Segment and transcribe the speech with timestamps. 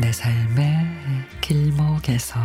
[0.00, 0.76] 내 삶의
[1.40, 2.40] 길목에서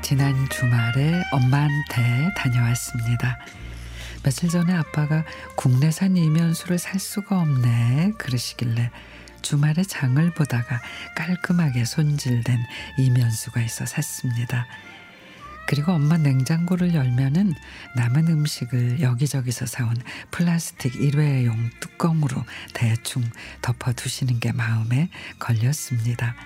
[0.00, 3.38] 지난 주말에 엄마한테 다녀왔습니다.
[4.22, 5.24] 며칠 전에 아빠가
[5.56, 8.90] 국내산 이면수를 살 수가 없네 그러시길래
[9.42, 10.80] 주말에 장을 보다가
[11.16, 12.58] 깔끔하게 손질된
[12.98, 14.66] 이면수가 있어 샀습니다.
[15.66, 17.52] 그리고 엄마 냉장고를 열면은
[17.96, 19.96] 남은 음식을 여기저기서 사온
[20.30, 23.24] 플라스틱 일회용 뚜껑으로 대충
[23.62, 26.36] 덮어두시는 게 마음에 걸렸습니다.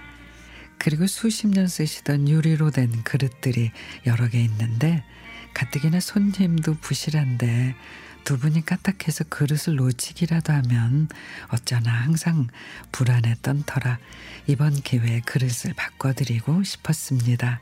[0.78, 3.70] 그리고 수십 년 쓰시던 유리로 된 그릇들이
[4.06, 5.04] 여러 개 있는데
[5.52, 7.74] 가뜩이나 손님도 부실한데
[8.24, 11.08] 두 분이 까딱해서 그릇을 놓치기라도 하면
[11.48, 12.48] 어쩌나 항상
[12.92, 13.98] 불안했던 터라
[14.46, 17.60] 이번 기회에 그릇을 바꿔드리고 싶었습니다.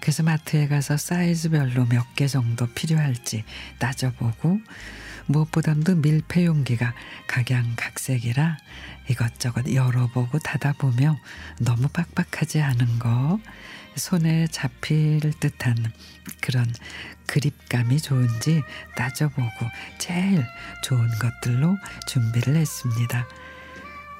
[0.00, 3.44] 그래서 마트에 가서 사이즈별로 몇 개 정도 필요할지
[3.78, 4.60] 따져보고
[5.26, 6.94] 무엇보다도 밀폐 용기가
[7.26, 8.58] 각양각색이라
[9.08, 11.18] 이것저것 열어보고 닫아보며
[11.60, 13.38] 너무 빡빡하지 않은 거
[13.96, 15.76] 손에 잡힐 듯한
[16.40, 16.66] 그런
[17.26, 18.62] 그립감이 좋은지
[18.96, 19.50] 따져보고
[19.98, 20.44] 제일
[20.82, 21.76] 좋은 것들로
[22.08, 23.26] 준비를 했습니다.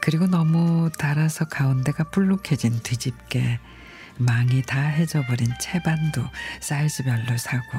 [0.00, 3.58] 그리고 너무 달아서 가운데가 불룩해진 뒤집개
[4.19, 6.25] 망이 다 해져버린 채반도
[6.60, 7.78] 사이즈별로 사고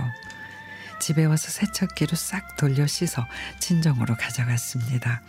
[1.00, 3.26] 집에 와서 세척기로 싹 돌려 씻어
[3.60, 5.22] 친정으로 가져갔습니다.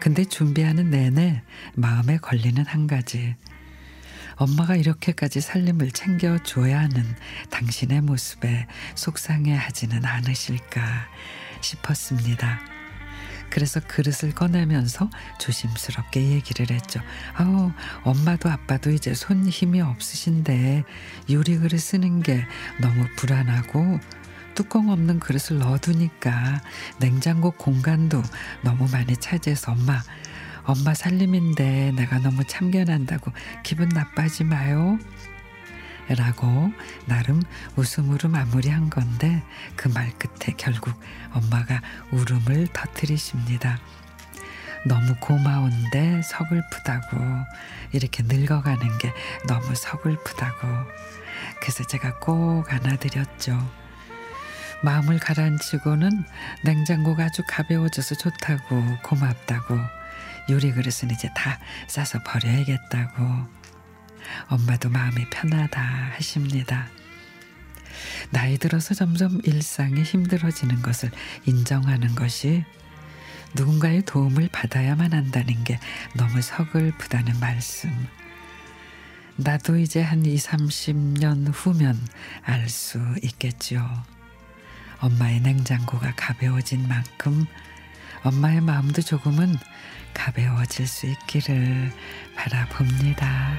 [0.00, 1.42] 근데 준비하는 내내
[1.74, 3.36] 마음에 걸리는 한 가지.
[4.36, 7.04] 엄마가 이렇게까지 살림을 챙겨줘야 하는
[7.50, 10.82] 당신의 모습에 속상해 하지는 않으실까
[11.60, 12.60] 싶었습니다.
[13.50, 17.00] 그래서 그릇을 꺼내면서 조심스럽게 얘기를 했죠.
[17.34, 17.70] 아우,
[18.02, 20.84] 엄마도 아빠도 이제 손 힘이 없으신데
[21.28, 22.46] 유리 그릇 쓰는 게
[22.80, 24.00] 너무 불안하고
[24.54, 26.60] 뚜껑 없는 그릇을 넣어두니까
[26.98, 28.22] 냉장고 공간도
[28.62, 30.00] 너무 많이 차지해서 엄마
[30.64, 33.32] 엄마 살림인데 내가 너무 참견한다고
[33.64, 34.98] 기분 나빠지 마요.
[36.08, 36.72] 라고
[37.06, 37.40] 나름
[37.76, 39.42] 웃음으로 마무리한 건데
[39.76, 40.94] 그 말 끝에 결국
[41.32, 41.80] 엄마가
[42.10, 43.78] 울음을 터뜨리십니다.
[44.84, 47.16] 너무 고마운데 서글프다고
[47.92, 49.12] 이렇게 늙어가는 게
[49.46, 50.68] 너무 서글프다고
[51.60, 53.58] 그래서 제가 꼭 안아드렸죠.
[54.82, 56.24] 마음을 가라앉히고는
[56.64, 59.78] 냉장고가 아주 가벼워져서 좋다고 고맙다고
[60.48, 63.46] 유리 그릇은 이제 다 싸서 버려야겠다고
[64.48, 65.80] 엄마도 마음이 편하다
[66.16, 66.88] 하십니다.
[68.30, 71.10] 나이 들어서 점점 일상이 힘들어지는 것을
[71.46, 72.64] 인정하는 것이
[73.54, 75.78] 누군가의 도움을 받아야만 한다는 게
[76.16, 77.90] 너무 서글프다는 말씀.
[79.36, 81.98] 나도 이제 한 2, 30년 후면
[82.42, 83.86] 알 수 있겠죠.
[85.02, 87.44] 엄마의 냉장고가 가벼워진 만큼
[88.22, 89.56] 엄마의 마음도 조금은
[90.14, 91.90] 가벼워질 수 있기를
[92.36, 93.58] 바라봅니다.